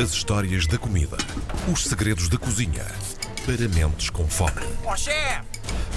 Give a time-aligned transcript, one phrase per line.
[0.00, 1.16] As histórias da comida.
[1.72, 2.84] Os segredos da cozinha.
[3.46, 4.52] Para mentes com fome.
[4.84, 5.44] Ó chefe!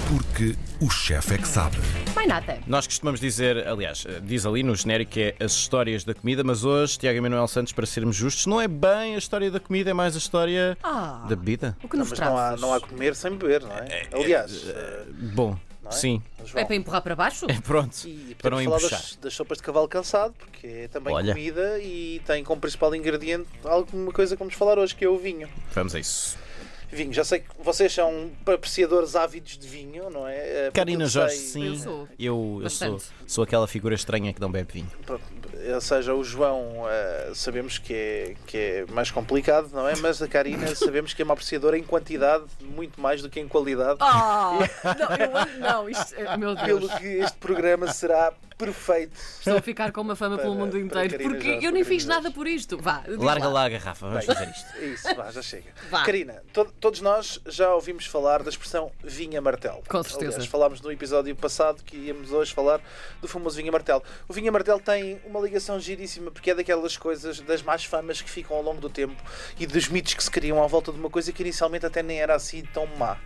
[0.08, 1.76] Porque o chefe é que sabe.
[2.14, 2.58] Mais nada.
[2.66, 6.64] Nós costumamos dizer, aliás, diz ali no genérico que é as histórias da comida, mas
[6.64, 9.94] hoje, Tiago Emanuel Santos, para sermos justos, não é bem a história da comida, é
[9.94, 11.24] mais a história Ah.
[11.28, 11.76] da bebida.
[11.82, 12.60] O que nos Mas não há, trazes?
[12.60, 14.06] não há comer sem beber, não é?
[14.12, 15.04] Aliás, eh,
[15.34, 15.58] Bom,
[15.90, 16.00] não é?
[16.00, 17.46] sim, João, É para empurrar para baixo?
[17.48, 19.00] é pronto, E para não falar embuchar.
[19.00, 21.32] das, das sopas de cavalo cansado, porque é também Olha.
[21.34, 25.16] comida e tem como principal ingrediente alguma coisa que vamos falar hoje, que é o
[25.18, 25.48] vinho.
[25.74, 26.36] Vamos a isso.
[26.90, 30.36] Vinho, já sei que vocês são apreciadores ávidos de vinho, não é?
[30.36, 31.66] Eh, porque Karina eu Jorge, sei- sim.
[31.66, 32.08] Eu sou.
[32.18, 33.04] Eu, eu sou, Bastante.
[33.26, 34.90] sou aquela figura estranha que não bebe vinho.
[35.04, 35.22] Pronto,
[35.74, 39.94] Ou seja, o João eh, sabemos que é, que é mais complicado, não é?
[39.96, 43.46] Mas a Karina sabemos que é uma apreciadora em quantidade muito mais do que em
[43.48, 43.98] qualidade.
[44.00, 44.52] Ah!
[44.98, 46.14] não, eu não, isto.
[46.16, 46.86] eh, Meu Deus.
[46.86, 49.12] Pelo que este programa será perfeito.
[49.38, 51.16] Estou a ficar com uma fama Para- pelo mundo inteiro.
[51.22, 52.76] Porque Jorge, eu nem fiz nada por isto.
[52.76, 53.52] Vá, Larga lá.
[53.54, 54.76] lá a garrafa, vamos fazer isto.
[54.84, 55.70] Isso, vá, já chega.
[55.88, 56.04] Vá.
[56.04, 59.82] Karina, to- todos nós já ouvimos falar da expressão vinha martelo.
[59.88, 60.32] Com certeza.
[60.32, 62.80] Aliás, falámos no episódio passado que íamos hoje falar
[63.22, 64.02] do famoso vinha martelo.
[64.28, 68.28] O vinha martelo tem uma ligação giríssima porque é daquelas coisas, das más famas que
[68.28, 69.16] ficam ao longo do tempo
[69.58, 72.20] e dos mitos que se criam à volta de uma coisa que inicialmente até nem
[72.20, 73.16] era assim tão má.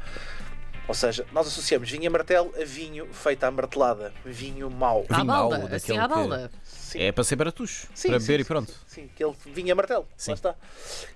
[0.89, 5.05] Ou seja, nós associamos vinha martelo a vinho feito à martelada, vinho mau.
[5.09, 6.51] À Vinho mau, balda, assim daquele à que- balda.
[6.93, 7.03] Sim.
[7.03, 8.73] É para ser baratucho, Sim, para sim, beber e sim, pronto.
[8.87, 10.07] Sim, aquele vinha martelo.
[10.17, 10.33] Sim.
[10.33, 10.55] Lá está.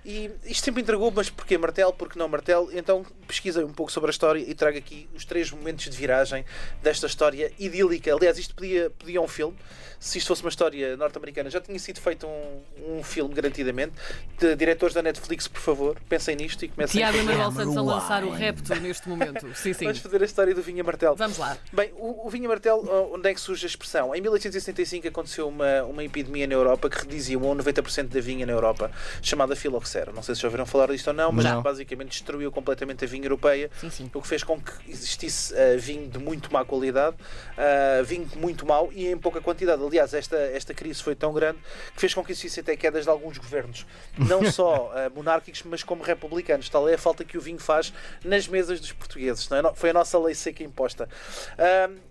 [0.05, 2.69] E isto sempre entregou, mas porquê martelo, porque não martelo?
[2.73, 6.45] Então pesquisei um pouco sobre a história e trago aqui os três momentos de viragem
[6.81, 8.13] desta história idílica.
[8.13, 9.55] Aliás, isto podia, podia um filme.
[9.99, 13.93] Se isto fosse uma história norte-americana, já tinha sido feito um, um filme, garantidamente.
[14.37, 17.81] De diretores da Netflix, por favor, pensem nisto e comecem Tiago a Emanuel Santos a
[17.81, 19.47] lançar o repto neste momento.
[19.57, 19.85] Sim, sim.
[19.85, 21.15] Vamos fazer a história do Vinha Martelo.
[21.15, 21.57] Vamos lá.
[21.73, 24.13] Bem, o, o vinho martelo, onde é que surge a expressão?
[24.13, 28.91] Em 1875 aconteceu uma, uma epidemia na Europa que redizia 90% da vinha na Europa,
[29.21, 30.11] chamada filoxera.
[30.11, 31.61] Não sei se já ouviram falar disto ou não, mas Não.
[31.61, 34.11] basicamente destruiu completamente a vinha europeia, Sim, sim.
[34.13, 38.65] o que fez com que existisse uh, vinho de muito má qualidade, uh, vinho muito
[38.65, 39.83] mau e em pouca quantidade.
[39.83, 41.59] Aliás, esta, esta crise foi tão grande
[41.93, 43.85] que fez com que existissem até quedas de alguns governos,
[44.17, 46.69] não só uh, monárquicos, mas como republicanos.
[46.69, 49.49] Tal é a falta que o vinho faz nas mesas dos portugueses.
[49.51, 49.73] É?
[49.75, 51.07] Foi a nossa lei seca imposta.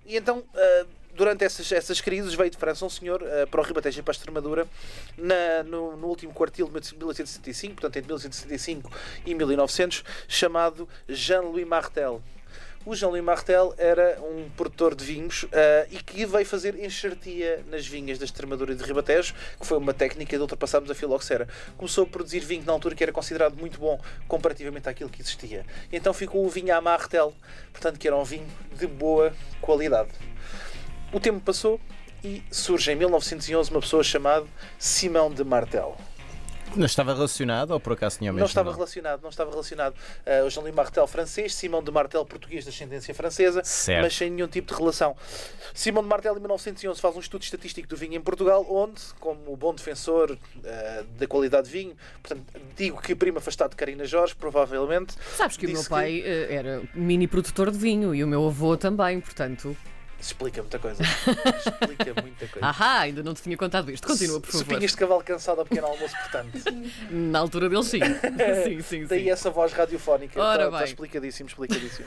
[0.04, 0.44] E então.
[1.16, 4.12] Durante essas, essas crises veio de França um senhor ah, para o Ribatejo e para
[4.12, 4.66] a Extremadura
[5.16, 8.90] na- no, no último quartil de 1875, portanto entre 1875
[9.24, 12.22] e 1900, chamado Jean-Louis Martel.
[12.84, 17.86] O Jean-Louis Martel era um produtor de vinhos ah, e que veio fazer enxertia nas
[17.86, 21.48] vinhas da Extremadura e de Ribatejo, que foi uma técnica de ultrapassarmos a filoxera.
[21.78, 23.98] Começou a produzir vinho na altura que era considerado muito bom
[24.28, 25.64] comparativamente àquilo que existia.
[25.90, 27.32] Então ficou o vinho à Martel,
[27.72, 28.46] portanto que era um vinho
[28.78, 30.10] de boa qualidade.
[31.12, 31.80] O tempo passou
[32.22, 34.46] e surge em 1911 uma pessoa chamada
[34.78, 35.96] Simão de Martel.
[36.74, 38.40] Não estava relacionado ou por acaso tinha mesmo?
[38.40, 38.76] Não estava nome?
[38.76, 39.94] relacionado, não estava relacionado.
[40.44, 44.02] O Jean-Louis Martel francês, Simão de Martel português de ascendência francesa, Certo.
[44.02, 45.16] mas sem nenhum tipo de relação.
[45.72, 49.56] Simão de Martel em 1911 faz um estudo estatístico do vinho em Portugal, onde, como
[49.56, 52.44] bom defensor ah, da qualidade de vinho, portanto,
[52.76, 55.14] digo que prima afastado de Karina Jorge, provavelmente.
[55.34, 58.76] Sabes que o meu pai eh, era mini produtor de vinho e o meu avô
[58.76, 59.74] também, portanto.
[60.20, 61.02] Explica muita coisa.
[61.02, 62.66] explica muita coisa.
[62.66, 64.06] Ahá, ainda não te tinha contado isto.
[64.08, 64.64] Continua, por favor.
[64.64, 66.58] Sopinhas de cavalo cansado ao pequeno almoço, portanto.
[67.10, 68.00] Na altura deles, sim.
[68.64, 69.30] sim, sim, Daí sim.
[69.30, 70.40] essa voz radiofónica.
[70.40, 70.86] Ora Está, está bem.
[70.86, 72.06] explicadíssimo, explicadíssimo.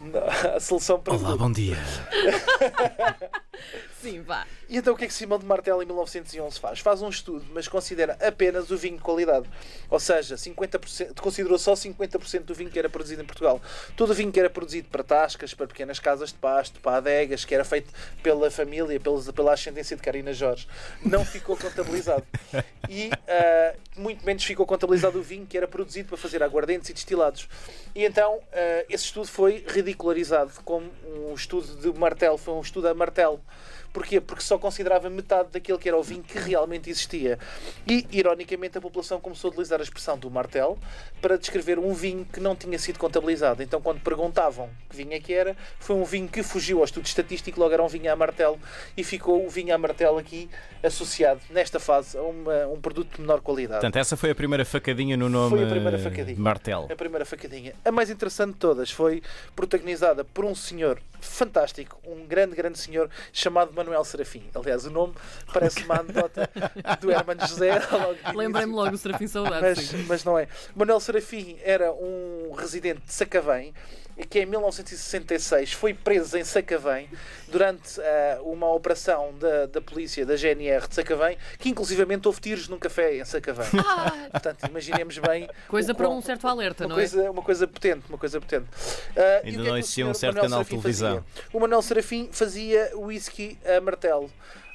[0.00, 0.24] Não,
[0.56, 1.38] a solução para Olá, tudo.
[1.38, 1.76] bom dia.
[4.00, 4.46] Sim, vá.
[4.68, 6.78] E então o que é que Simão de Martel em 1911 faz?
[6.78, 9.48] Faz um estudo, mas considera apenas o vinho de qualidade.
[9.90, 13.60] Ou seja, 50%, considerou só 50% do vinho que era produzido em Portugal.
[13.96, 17.44] Todo o vinho que era produzido para tascas, para pequenas casas de pasto, para adegas,
[17.44, 17.92] que era feito
[18.22, 20.68] pela família, pelos, pela ascendência de Karina Jorge,
[21.04, 22.24] não ficou contabilizado.
[22.90, 26.94] E ah, muito menos ficou contabilizado o vinho que era produzido para fazer aguardentes e
[26.94, 27.46] destilados.
[27.94, 32.88] E então ah, esse estudo foi ridicularizado como um estudo de martelo, foi um estudo
[32.88, 33.42] a martelo.
[33.98, 34.20] Porquê?
[34.20, 37.36] Porque só considerava metade daquele que era o vinho que realmente existia.
[37.84, 40.78] E, ironicamente, a população começou a utilizar a expressão do martel
[41.20, 43.60] para descrever um vinho que não tinha sido contabilizado.
[43.60, 47.06] Então, quando perguntavam que vinho é que era, foi um vinho que fugiu ao estudo
[47.06, 48.56] estatístico, logo era um vinho a martelo,
[48.96, 50.48] e ficou o vinho a martelo aqui
[50.80, 53.80] associado, nesta fase, a uma- um produto de menor qualidade.
[53.80, 56.38] Portanto, essa foi a primeira facadinha no nome Foi a primeira facadinha.
[56.38, 56.86] Martel.
[56.88, 57.74] A primeira facadinha.
[57.84, 59.20] A mais interessante de todas foi
[59.56, 64.44] protagonizada por um senhor fantástico, um grande, grande senhor chamado Manuel Serafim.
[64.54, 65.14] Aliás, o nome
[65.52, 66.48] parece uma anedota
[67.00, 67.80] do Hermano José.
[68.34, 69.62] Lembrei-me logo do Serafim Saudade.
[69.62, 70.48] Mas, mas não é.
[70.74, 73.74] Manuel Serafim era um residente de Sacavém
[74.24, 77.08] que em 1966 foi preso em Sacavém
[77.48, 82.68] durante ah, uma operação da, da polícia da GNR de Sacavém, que inclusivamente houve tiros
[82.68, 83.66] num café em Sacavém.
[84.30, 85.48] Portanto, imaginemos bem.
[85.68, 88.66] Coisa para quão- um certo alerta, uma não coisa, uma coisa potente, uma coisa potente.
[89.16, 91.24] Ah, e Ainda é não existia um certo Manuel canal de televisão.
[91.34, 91.48] fazia?
[91.52, 94.30] O Manuel Serafim fazia whisky a martelo.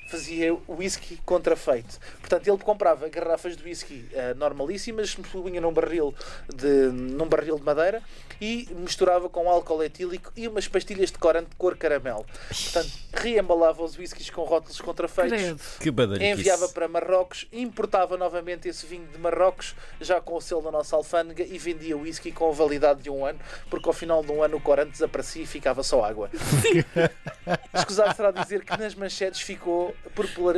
[0.07, 1.99] Fazia whisky contrafeito.
[2.19, 6.13] Portanto, ele comprava garrafas de whisky ah, normalíssimas, punha num barril,
[6.53, 8.01] de, num barril de madeira
[8.39, 12.25] e misturava com álcool etílico e umas pastilhas de corante de cor caramelo.
[12.49, 15.41] Portanto, reembalava os whiskies com rótulos contrafeitos.
[15.79, 15.89] Que
[16.31, 20.95] enviava para Marrocos, importava novamente esse vinho de Marrocos, já com o selo da nossa
[20.95, 23.39] alfândega, e vendia whisky com a validade de um ano,
[23.69, 26.29] porque ao final de um ano o corante desaparecia e ficava só água.
[27.73, 29.95] Escusado será dizer que nas manchetes ficou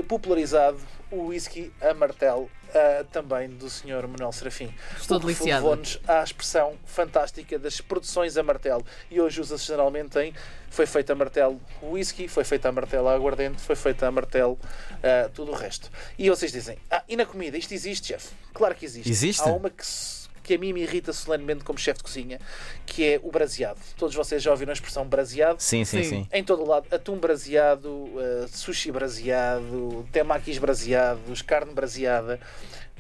[0.07, 0.77] popularizado
[1.12, 2.50] o whisky a martelo.
[2.74, 4.06] ah, também do Sr.
[4.06, 4.74] Manuel Serafim.
[5.00, 5.62] Estou o que deliciada.
[5.62, 8.86] levou-nos à expressão fantástica das produções a martelo.
[9.09, 10.33] E hoje usa-se geralmente em
[10.69, 14.12] foi feito a martelo o whisky, foi feito a martelo a aguardente, foi feito a
[14.12, 14.59] martelo
[15.01, 15.89] ah, tudo o resto.
[16.19, 17.57] E vocês dizem, ah, e na comida?
[17.57, 18.33] Isto existe, chefe?
[18.53, 19.09] Claro que existe.
[19.09, 19.42] Existe?
[19.44, 22.39] Há uma que, se- que a mim me irrita solenemente como chefe de cozinha,
[22.86, 23.80] que é o braseado.
[23.97, 25.59] Todos vocês já ouviram a expressão braseado?
[25.59, 26.09] Sim, sim, Sim.
[26.09, 26.27] sim.
[26.31, 32.39] Em todo o lado, atum braseado, uh, sushi braseado, temakis braseados, carne braseada.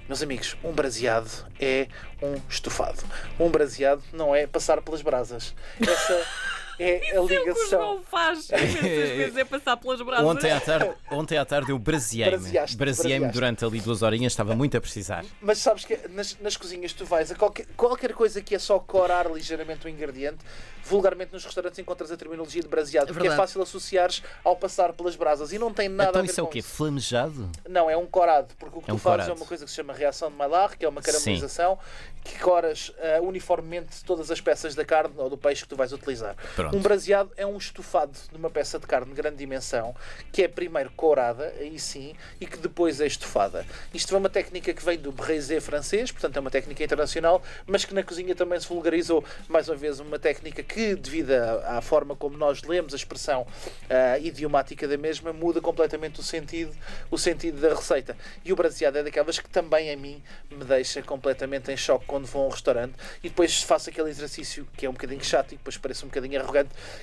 [0.07, 1.87] Meus amigos, um braseado é
[2.21, 3.03] um estofado.
[3.39, 5.55] Um braseado não é passar pelas brasas.
[5.81, 6.25] Essa
[6.79, 7.69] é a O que o ligação.
[7.69, 10.25] João faz vezes é passar pelas brasas.
[10.25, 12.37] Ontem à tarde, ontem à tarde eu braseei-me.
[12.77, 15.23] Braseei-me durante ali duas horinhas, estava muito a precisar.
[15.41, 18.79] Mas sabes que nas, nas cozinhas tu vais a qualquer, qualquer coisa que é só
[18.79, 20.39] corar ligeiramente o ingrediente,
[20.83, 24.93] vulgarmente nos restaurantes encontras a terminologia de braseado, É porque é fácil associares ao passar
[24.93, 26.59] pelas brasas e não tem nada a então ver isso é o quê?
[26.59, 26.69] isso.
[26.69, 27.49] Flamejado?
[27.67, 29.31] Não, é um corado, porque o que É tu um fazes corado.
[29.31, 31.79] é uma coisa que se chama reação de Maillard, que é uma caramelização,
[32.23, 35.91] que coras ah, uniformemente todas as peças da carne ou do peixe que tu vais
[35.91, 36.35] utilizar.
[36.55, 36.64] Pronto.
[36.73, 39.95] Um braseado é um estofado de uma peça de carne de grande dimensão,
[40.31, 43.65] que é primeiro corada, aí sim, e que depois é estofada.
[43.93, 47.85] Isto é uma técnica que vem do braisé francês, portanto é uma técnica internacional, mas
[47.85, 52.15] que na cozinha também se vulgarizou, mais uma vez, uma técnica que, devido à, forma
[52.15, 53.45] como nós lemos a expressão
[53.89, 56.75] ah, idiomática da mesma, muda completamente o sentido,
[57.11, 58.17] o sentido da receita.
[58.43, 62.25] E o braseado é daquelas que também a mim me deixa completamente em choque quando
[62.25, 65.57] vou a um restaurante e depois faço aquele exercício que é um bocadinho chato e
[65.57, 66.54] depois parece um bocadinho arrogante,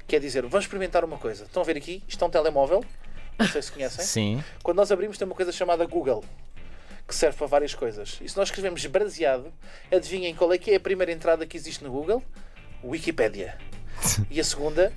[0.06, 1.44] que é dizer, vamos experimentar uma coisa.
[1.44, 2.02] Estão a ver aqui?
[2.08, 2.84] Isto é um telemóvel.
[3.38, 4.04] Não sei se conhecem.
[4.06, 4.44] Sim.
[4.62, 6.24] Quando nós abrimos tem uma coisa chamada Google,
[7.06, 8.18] que serve para várias coisas.
[8.20, 9.52] E se nós escrevemos braseado,
[9.90, 12.22] adivinhem qual é que é a primeira entrada que existe no Google?
[12.82, 13.58] Wikipédia.
[14.30, 14.92] E a segunda,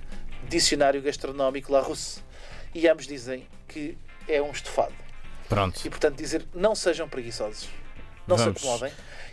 [0.48, 2.22] Dicionário Gastronómico Larousse.
[2.74, 3.98] E ambos dizem que
[4.28, 4.94] é um estofado.
[5.48, 5.80] Pronto.
[5.86, 7.70] E portanto dizer, não sejam preguiçosos.
[8.28, 8.60] Não Vamos.
[8.62, 8.92] se acomodem.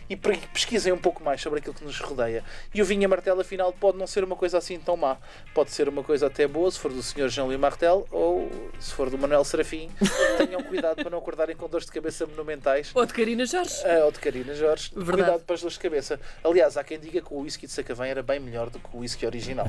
[0.09, 2.43] E pesquisem um pouco mais sobre aquilo que nos rodeia.
[2.73, 5.17] E o vinho a martelo, afinal, pode não ser uma coisa assim tão má.
[5.53, 7.29] Pode ser uma coisa até boa, se for do Sr.
[7.29, 9.89] Jean-Louis Martel ou se for do Manuel Serafim.
[10.37, 12.91] Tenham cuidado para não acordarem com dores de cabeça monumentais.
[12.93, 13.75] Ou de Karina Jorge.
[13.85, 14.91] Ah, ou de Carina Jorge.
[14.93, 15.15] Verdade.
[15.15, 16.19] Cuidado para as dores de cabeça.
[16.43, 18.99] Aliás, há quem diga que o whisky de Sacavém era bem melhor do que o
[18.99, 19.67] whisky original.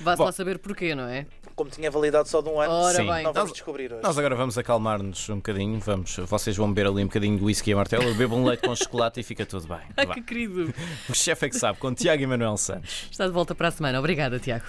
[0.00, 1.26] Vá-se lá saber porquê, não é?
[1.60, 3.06] Como tinha validade só de um ano, Ora Sim.
[3.06, 3.22] bem.
[3.22, 4.02] não vamos Nós- descobrir hoje.
[4.02, 5.78] Nós agora vamos acalmar-nos um bocadinho.
[5.78, 8.62] Vamos, vocês vão beber ali um bocadinho de whisky a martelo, eu bebo um leite
[8.66, 9.80] com chocolate e fica tudo bem.
[9.94, 10.14] Ai, Vá.
[10.14, 10.72] que querido.
[11.10, 13.08] O chefe é que sabe, com Tiago e Manuel Santos.
[13.10, 13.98] Está de volta para a semana.
[13.98, 14.64] Obrigada, Tiago.